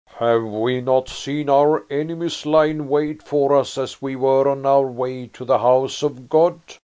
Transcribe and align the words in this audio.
"Have 0.17 0.41
we 0.45 0.81
not 0.81 1.09
seen 1.09 1.47
our 1.47 1.85
enemies 1.91 2.43
lie 2.43 2.65
in 2.65 2.89
wait 2.89 3.21
for 3.21 3.53
us 3.55 3.77
as 3.77 4.01
we 4.01 4.15
were 4.15 4.49
on 4.49 4.65
our 4.65 4.87
way 4.87 5.27
to 5.27 5.45
the 5.45 5.59
house 5.59 6.01
of 6.01 6.27
God? 6.27 6.59